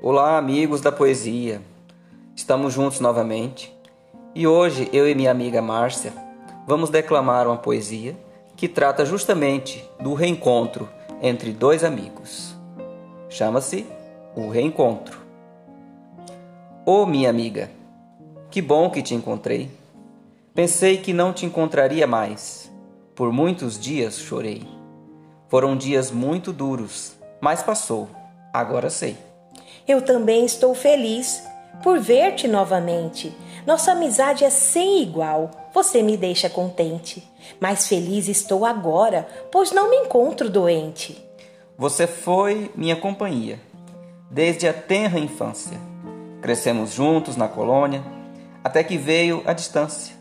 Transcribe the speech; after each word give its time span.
Olá, 0.00 0.38
amigos 0.38 0.80
da 0.80 0.92
poesia. 0.92 1.60
Estamos 2.36 2.72
juntos 2.72 3.00
novamente 3.00 3.76
e 4.32 4.46
hoje 4.46 4.88
eu 4.92 5.08
e 5.08 5.14
minha 5.14 5.28
amiga 5.28 5.60
Márcia 5.60 6.12
vamos 6.68 6.88
declamar 6.88 7.48
uma 7.48 7.56
poesia 7.56 8.16
que 8.54 8.68
trata 8.68 9.04
justamente 9.04 9.84
do 9.98 10.14
reencontro 10.14 10.88
entre 11.20 11.50
dois 11.50 11.82
amigos. 11.82 12.54
Chama-se 13.28 13.86
O 14.36 14.48
Reencontro. 14.48 15.18
Oh, 16.86 17.04
minha 17.04 17.28
amiga, 17.28 17.68
que 18.52 18.62
bom 18.62 18.90
que 18.90 19.02
te 19.02 19.16
encontrei. 19.16 19.68
Pensei 20.54 20.98
que 20.98 21.12
não 21.12 21.32
te 21.32 21.44
encontraria 21.44 22.06
mais. 22.06 22.70
Por 23.16 23.32
muitos 23.32 23.76
dias 23.76 24.16
chorei. 24.16 24.62
Foram 25.48 25.76
dias 25.76 26.12
muito 26.12 26.52
duros, 26.52 27.16
mas 27.40 27.64
passou. 27.64 28.08
Agora 28.52 28.90
sei. 28.90 29.27
Eu 29.88 30.02
também 30.02 30.44
estou 30.44 30.74
feliz 30.74 31.42
por 31.82 31.98
ver-te 31.98 32.46
novamente. 32.46 33.34
Nossa 33.66 33.92
amizade 33.92 34.44
é 34.44 34.50
sem 34.50 35.02
igual. 35.02 35.50
Você 35.72 36.02
me 36.02 36.14
deixa 36.14 36.50
contente. 36.50 37.26
Mas 37.58 37.88
feliz 37.88 38.28
estou 38.28 38.66
agora, 38.66 39.26
pois 39.50 39.72
não 39.72 39.88
me 39.88 39.96
encontro 39.96 40.50
doente. 40.50 41.26
Você 41.78 42.06
foi 42.06 42.70
minha 42.76 42.96
companhia 42.96 43.58
desde 44.30 44.68
a 44.68 44.74
tenra 44.74 45.18
infância. 45.18 45.78
Crescemos 46.42 46.92
juntos 46.92 47.34
na 47.34 47.48
colônia, 47.48 48.02
até 48.62 48.84
que 48.84 48.98
veio 48.98 49.42
a 49.46 49.54
distância. 49.54 50.14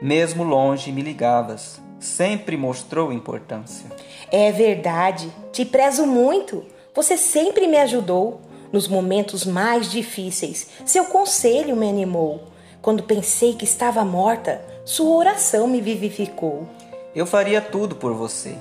Mesmo 0.00 0.42
longe 0.42 0.90
me 0.90 1.02
ligavas, 1.02 1.78
sempre 2.00 2.56
mostrou 2.56 3.12
importância. 3.12 3.90
É 4.32 4.50
verdade, 4.50 5.30
te 5.52 5.64
prezo 5.64 6.06
muito. 6.06 6.64
Você 6.94 7.18
sempre 7.18 7.66
me 7.66 7.76
ajudou. 7.76 8.40
Nos 8.74 8.88
momentos 8.88 9.46
mais 9.46 9.88
difíceis, 9.88 10.66
seu 10.84 11.04
conselho 11.04 11.76
me 11.76 11.88
animou. 11.88 12.48
Quando 12.82 13.04
pensei 13.04 13.54
que 13.54 13.62
estava 13.62 14.04
morta, 14.04 14.60
sua 14.84 15.14
oração 15.14 15.68
me 15.68 15.80
vivificou. 15.80 16.66
Eu 17.14 17.24
faria 17.24 17.60
tudo 17.60 17.94
por 17.94 18.12
você, 18.14 18.56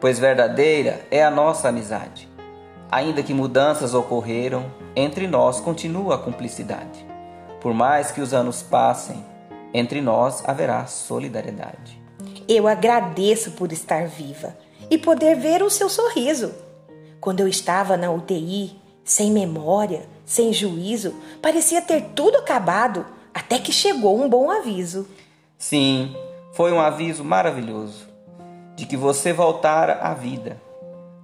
pois 0.00 0.16
verdadeira 0.16 1.04
é 1.10 1.24
a 1.24 1.28
nossa 1.28 1.70
amizade. 1.70 2.28
Ainda 2.88 3.20
que 3.20 3.34
mudanças 3.34 3.94
ocorreram, 3.94 4.72
entre 4.94 5.26
nós 5.26 5.58
continua 5.58 6.14
a 6.14 6.18
cumplicidade. 6.18 7.04
Por 7.60 7.74
mais 7.74 8.12
que 8.12 8.20
os 8.20 8.32
anos 8.32 8.62
passem, 8.62 9.26
entre 9.74 10.00
nós 10.00 10.48
haverá 10.48 10.86
solidariedade. 10.86 12.00
Eu 12.48 12.68
agradeço 12.68 13.50
por 13.50 13.72
estar 13.72 14.06
viva 14.06 14.56
e 14.88 14.96
poder 14.96 15.34
ver 15.34 15.64
o 15.64 15.68
seu 15.68 15.88
sorriso. 15.88 16.54
Quando 17.20 17.40
eu 17.40 17.48
estava 17.48 17.96
na 17.96 18.08
UTI, 18.08 18.80
sem 19.04 19.30
memória, 19.30 20.06
sem 20.24 20.52
juízo, 20.52 21.14
parecia 21.40 21.82
ter 21.82 22.10
tudo 22.14 22.38
acabado, 22.38 23.04
até 23.34 23.58
que 23.58 23.72
chegou 23.72 24.22
um 24.22 24.28
bom 24.28 24.50
aviso. 24.50 25.08
Sim, 25.58 26.14
foi 26.52 26.72
um 26.72 26.80
aviso 26.80 27.24
maravilhoso 27.24 28.08
de 28.76 28.86
que 28.86 28.96
você 28.96 29.32
voltara 29.32 29.94
à 29.94 30.14
vida 30.14 30.60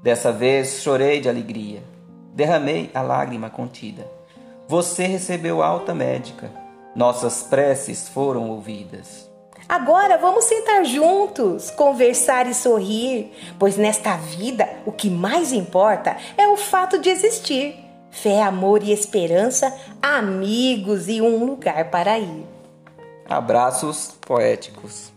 Dessa 0.02 0.30
vez 0.30 0.80
chorei 0.80 1.20
de 1.20 1.28
alegria, 1.28 1.82
derramei 2.32 2.88
a 2.94 3.02
lágrima 3.02 3.50
contida. 3.50 4.08
Você 4.68 5.06
recebeu 5.06 5.60
alta 5.60 5.92
médica, 5.92 6.52
nossas 6.94 7.42
preces 7.42 8.08
foram 8.08 8.48
ouvidas. 8.48 9.28
Agora 9.69 10.16
vamos 10.16 10.47
sentar 10.47 10.83
juntos, 10.86 11.70
conversar 11.70 12.47
e 12.47 12.55
sorrir, 12.55 13.30
pois 13.58 13.77
nesta 13.77 14.16
vida 14.16 14.66
o 14.86 14.91
que 14.91 15.11
mais 15.11 15.52
importa 15.52 16.16
é 16.38 16.48
o 16.48 16.56
fato 16.56 16.98
de 16.98 17.11
existir. 17.11 17.77
Fé, 18.11 18.42
amor 18.42 18.83
e 18.83 18.91
esperança, 18.91 19.70
amigos 20.00 21.06
e 21.06 21.20
um 21.20 21.45
lugar 21.45 21.90
para 21.90 22.18
ir. 22.18 22.46
Abraços 23.29 24.14
poéticos. 24.23 25.12